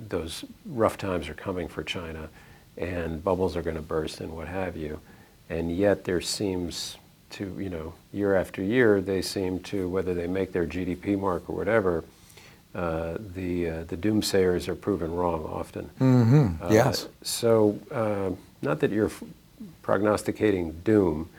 [0.09, 2.29] those rough times are coming for China,
[2.77, 4.99] and bubbles are going to burst and what have you,
[5.49, 6.97] and yet there seems
[7.31, 11.49] to, you know, year after year, they seem to, whether they make their GDP mark
[11.49, 12.03] or whatever,
[12.75, 15.89] uh, the uh, the doomsayers are proven wrong often.
[16.61, 17.07] Uh, Yes.
[17.23, 19.23] So, uh, not that you're f-
[19.81, 21.29] prognosticating doom,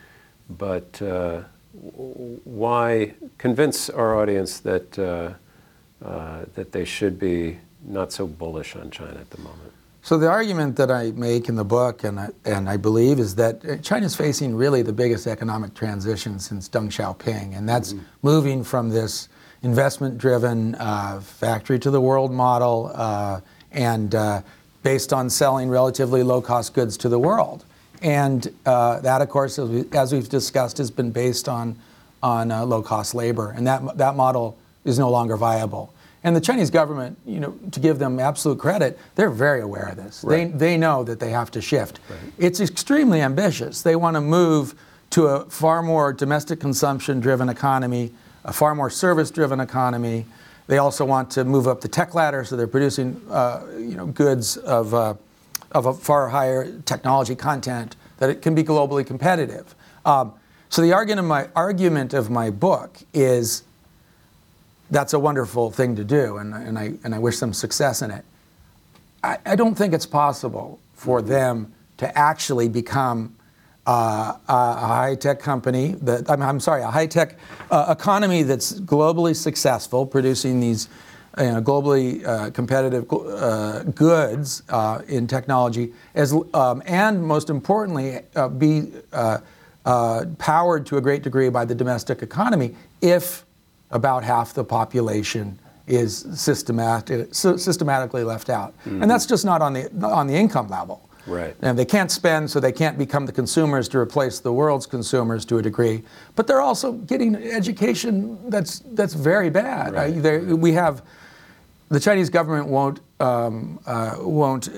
[0.50, 1.42] but uh,
[1.74, 5.34] w- why convince our audience that uh,
[6.04, 9.72] uh, that they should be not so bullish on China at the moment?
[10.08, 13.34] So the argument that I make in the book, and I, and I believe, is
[13.34, 18.64] that uh, China's facing really the biggest economic transition since Deng Xiaoping, and that's moving
[18.64, 19.28] from this
[19.60, 23.42] investment-driven uh, factory to the world model, uh,
[23.72, 24.40] and uh,
[24.82, 27.66] based on selling relatively low-cost goods to the world.
[28.00, 31.76] And uh, that, of course, as, we, as we've discussed, has been based on
[32.22, 35.92] on uh, low-cost labor, and that that model is no longer viable.
[36.24, 39.96] And the Chinese government, you know, to give them absolute credit, they're very aware of
[39.96, 40.24] this.
[40.24, 40.50] Right.
[40.52, 42.00] They, they know that they have to shift.
[42.38, 43.82] It's extremely ambitious.
[43.82, 44.74] They want to move
[45.10, 48.12] to a far more domestic consumption driven economy,
[48.44, 50.26] a far more service driven economy.
[50.66, 54.06] They also want to move up the tech ladder, so they're producing uh, you know,
[54.06, 55.14] goods of, uh,
[55.72, 59.74] of a far higher technology content that it can be globally competitive.
[60.04, 60.34] Um,
[60.68, 63.62] so the argument of my, argument of my book is
[64.90, 68.10] that's a wonderful thing to do, and, and, I, and I wish them success in
[68.10, 68.24] it.
[69.22, 73.34] I, I don't think it's possible for them to actually become
[73.86, 77.38] uh, a, a high-tech company that I'm, I'm sorry, a high-tech
[77.70, 80.88] uh, economy that's globally successful, producing these
[81.38, 88.20] you know, globally uh, competitive uh, goods uh, in technology, as, um, and most importantly,
[88.34, 88.92] uh, be
[90.38, 93.44] powered to a great degree by the domestic economy if
[93.90, 98.74] about half the population is systematic, systematically left out.
[98.84, 101.08] And that's just not on the, on the income level.
[101.26, 101.54] Right.
[101.62, 105.44] And they can't spend, so they can't become the consumers to replace the world's consumers
[105.46, 106.02] to a degree.
[106.36, 109.92] But they're also getting education that's, that's very bad.
[109.94, 110.14] Right.
[110.14, 111.02] I- they- we have,
[111.90, 114.68] the Chinese government won't, um, uh, won't,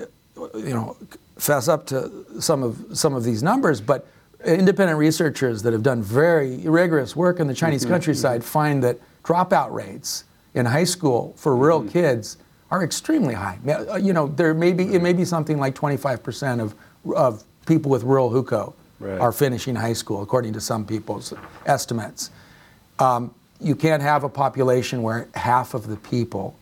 [0.55, 0.95] you know,
[1.37, 4.07] fess up to some of, some of these numbers, but
[4.45, 9.71] independent researchers that have done very rigorous work in the Chinese countryside find that dropout
[9.71, 10.23] rates
[10.53, 12.37] in high school for rural kids
[12.71, 13.59] are extremely high.
[13.67, 16.75] Uh, You know, there may be, it may be something like 25% of,
[17.15, 19.19] of people with rural hukou Right.
[19.19, 21.33] are finishing high school, according to some people's
[21.65, 22.29] estimates.
[22.99, 26.55] Um, you can't have a population where half of the people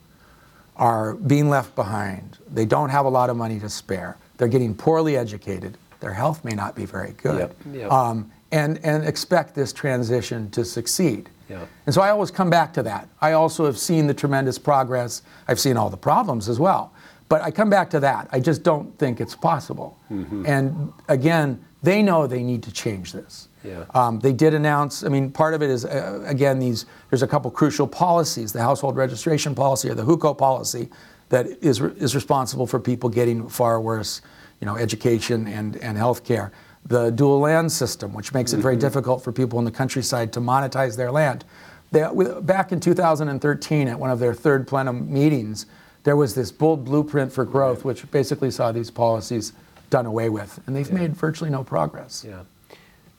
[0.77, 2.37] are being left behind.
[2.49, 4.15] They don't have a lot of money to spare.
[4.37, 5.77] They're getting poorly educated.
[5.99, 7.39] Their health may not be very good.
[7.39, 7.91] Yep, yep.
[7.91, 11.29] Um, and, and expect this transition to succeed.
[11.49, 11.65] Yeah.
[11.85, 13.07] And so I always come back to that.
[13.21, 15.23] I also have seen the tremendous progress.
[15.47, 16.93] I've seen all the problems as well.
[17.27, 18.27] But I come back to that.
[18.31, 19.97] I just don't think it's possible.
[20.11, 20.45] Mm-hmm.
[20.47, 23.47] And again, they know they need to change this.
[23.63, 23.85] Yeah.
[23.93, 27.27] Um, they did announce, I mean, part of it is, uh, again, these, there's a
[27.27, 30.89] couple crucial policies the household registration policy or the hukou policy
[31.29, 34.21] that is, is responsible for people getting far worse,
[34.59, 36.51] you know, education and, and health care.
[36.85, 38.81] The dual land system, which makes it very Mm-hmm.
[38.81, 41.43] difficult for people in the countryside to monetize their land.
[41.91, 42.07] They,
[42.41, 45.65] back in 2013, at one of their third plenum meetings,
[46.03, 49.53] there was this bold blueprint for growth, which basically saw these policies
[49.89, 52.25] done away with, and they've made virtually no progress.
[52.27, 52.43] Yeah.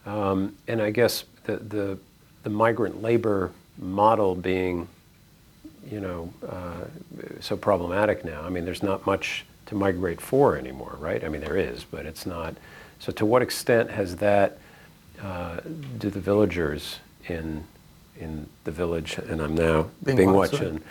[0.07, 1.99] Um, and I guess the, the,
[2.45, 4.89] the migrant labor model being,
[5.91, 6.85] you know, uh,
[7.41, 8.43] so problematic now.
[8.43, 11.25] I mean, there's not much to migrate for anymore, right?
[11.25, 12.55] I mean, there is, but it's not.
[12.99, 14.59] So, to what extent has that,
[15.23, 15.61] uh,
[15.99, 16.99] do the villagers
[17.29, 17.65] in,
[18.19, 20.83] in the village, and I'm now Being being watching,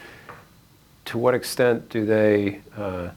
[1.05, 3.09] to what extent do they, uh,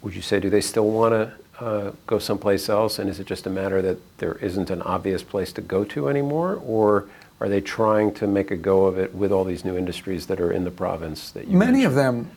[0.00, 1.32] would you say, do they still want to
[1.64, 3.00] uh, go someplace else?
[3.00, 6.08] And is it just a matter that there isn't an obvious place to go to
[6.08, 6.62] anymore?
[6.64, 7.08] Or
[7.40, 10.40] are they trying to make a go of it with all these new industries that
[10.40, 12.30] are in the province that you Many of them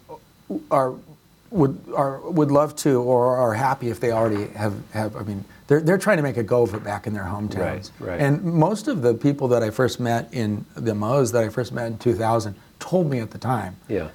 [0.71, 0.95] are
[1.51, 5.15] would are would love to or are happy if they already have have.
[5.15, 7.57] I mean, they're they're trying to make a go of it back in their hometowns.
[7.59, 8.19] Right, right.
[8.21, 11.71] And most of the people that I first met in the Mo's that I first
[11.73, 14.09] met in 2000 told me at the time, Yeah,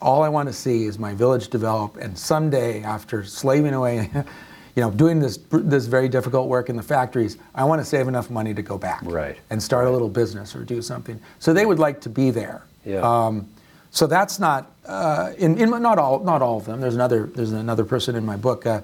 [0.00, 4.10] all I want to see is my village develop, and someday, after slaving away,
[4.76, 8.08] you know, doing this this very difficult work in the factories, I want to save
[8.08, 11.18] enough money to go back, Right, and start a little business or do something.
[11.38, 12.62] So they would like to be there.
[12.84, 13.00] Yeah.
[13.00, 13.48] Um,
[13.96, 16.80] so that's not uh, in, in not all not all of them.
[16.82, 18.82] There's another there's another person in my book, uh,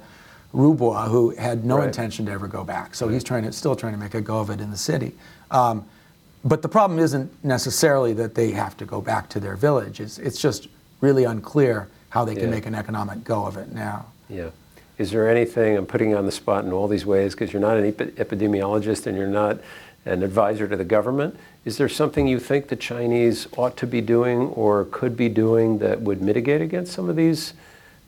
[0.54, 1.86] Rubois, who had no Right.
[1.86, 2.94] intention to ever go back.
[2.94, 5.12] So he's trying to still trying to make a go of it in the city.
[5.50, 5.84] Um,
[6.44, 10.00] but the problem isn't necessarily that they have to go back to their village.
[10.00, 10.66] It's, it's just
[11.02, 12.50] really unclear how they can Yeah.
[12.56, 14.06] make an economic go of it now.
[14.30, 14.48] yeah.
[14.98, 17.62] Is there anything, I'm putting you on the spot in all these ways because you're
[17.62, 19.58] not an epi- epidemiologist and you're not
[20.04, 21.36] an advisor to the government.
[21.64, 25.78] Is there something you think the Chinese ought to be doing or could be doing
[25.78, 27.54] that would mitigate against some of these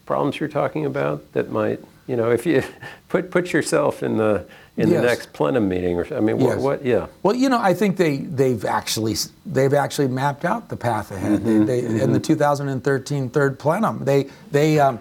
[0.07, 2.63] problems you're talking about that might, you know, if you
[3.09, 4.45] put, put yourself in the,
[4.77, 6.59] in the next plenum meeting or, I mean, what, Yes.
[6.61, 7.07] what, yeah.
[7.23, 9.15] Well, you know, I think they they've actually
[9.47, 11.43] they've actually mapped out the path ahead.
[11.43, 14.99] Mm-hmm, They, they, In the 2013 third plenum, they they um,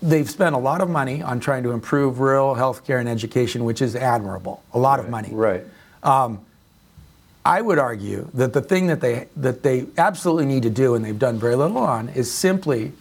[0.00, 3.64] they've spent a lot of money on trying to improve rural health care and education,
[3.66, 4.62] which is admirable.
[4.72, 5.28] A lot of money.
[5.30, 5.62] Right.
[6.04, 6.44] Um,
[7.46, 11.04] I would argue that the thing that they that they absolutely need to do, and
[11.04, 12.92] they've done very little on, is simply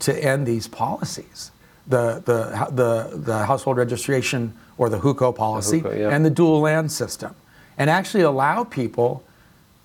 [0.00, 1.50] to end these policies,
[1.86, 6.08] the the the, the household registration or the hukou policy, hukou, yeah.
[6.08, 7.34] and the dual land system,
[7.76, 9.22] and actually allow people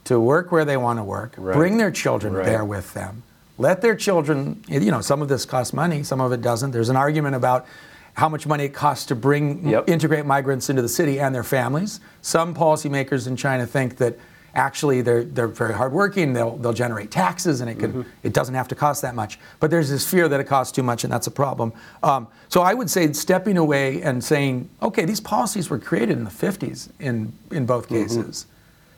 [0.05, 1.53] to work where they want to work, Right.
[1.53, 2.45] bring their children Right.
[2.45, 3.24] there with them,
[3.57, 4.63] let their children.
[4.70, 6.72] You know, some of this costs money, some of it doesn't.
[6.72, 7.65] There's an argument about
[8.18, 9.88] how much money it costs to bring Yep.
[9.88, 11.99] integrate migrants into the city and their families.
[12.22, 14.18] Some policymakers in China think that
[14.55, 18.68] actually they're, they're very hardworking, they'll, they'll generate taxes and it, can, it doesn't have
[18.70, 19.38] to cost that much.
[19.59, 21.72] But there's this fear that it costs too much and that's a problem.
[22.01, 26.24] Um, so I would say stepping away and saying, okay, these policies were created in
[26.24, 28.47] the 50s in, in both cases.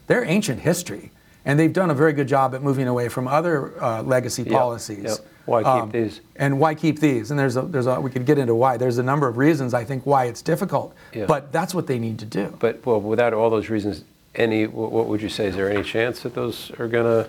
[0.08, 1.12] They're ancient history.
[1.44, 4.52] And they've done a very good job at moving away from other uh, legacy Yep,
[4.54, 5.04] policies.
[5.04, 5.18] yep.
[5.46, 6.22] Why keep these?
[6.36, 7.32] And why keep these?
[7.32, 8.78] And there's a, there's a, we could get into why.
[8.78, 10.94] There's a number of reasons I think why it's difficult.
[11.14, 11.26] Yeah.
[11.26, 12.56] But that's what they need to do.
[12.60, 14.04] But, well, without all those reasons,
[14.36, 17.28] any, what would you say, is there any chance that those are gonna,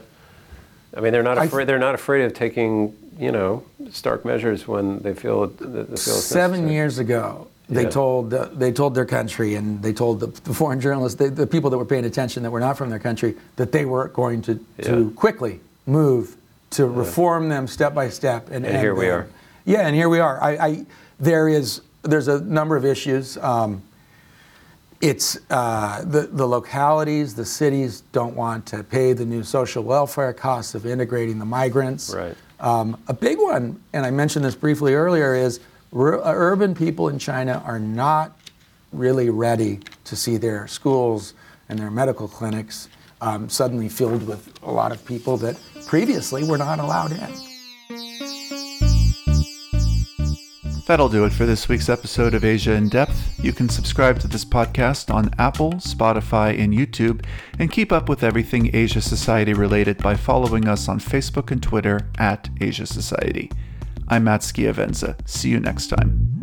[0.96, 4.24] I mean, they're not I th- afraid, they're not afraid of taking, you know, stark
[4.24, 7.88] measures when they feel, they feel Seven years ago, they Yeah.
[7.90, 11.46] told uh, they told their country and they told the, the foreign journalists, the, the
[11.46, 14.42] people that were paying attention that were not from their country, that they were going
[14.42, 15.10] to, to Yeah.
[15.16, 16.36] quickly move
[16.70, 18.50] to reform them step by step.
[18.50, 19.14] And, And here we them.
[19.20, 19.28] are.
[19.64, 20.42] Yeah, and here we are.
[20.42, 20.86] I, I
[21.18, 23.36] there is there's a number of issues.
[23.36, 23.82] Um,
[25.00, 30.32] it's uh, the, the localities, the cities don't want to pay the new social welfare
[30.32, 32.12] costs of integrating the migrants.
[32.14, 32.36] Right.
[32.60, 35.60] Um, a big one, and I mentioned this briefly earlier, is
[35.94, 38.38] ur- uh, urban people in China are not
[38.92, 41.32] really ready to see their schools
[41.70, 42.88] and their medical clinics
[43.22, 45.56] um, suddenly filled with a lot of people that
[45.86, 47.50] previously were not allowed in.
[50.86, 53.38] That'll do it for this week's episode of Asia in Depth.
[53.40, 57.24] You can subscribe to this podcast on Apple, Spotify, and YouTube,
[57.60, 62.08] and keep up with everything Asia Society related by following us on Facebook and Twitter
[62.18, 63.52] at Asia Society.
[64.08, 65.16] I'm Matt Schiavenza.
[65.28, 66.39] See you next time.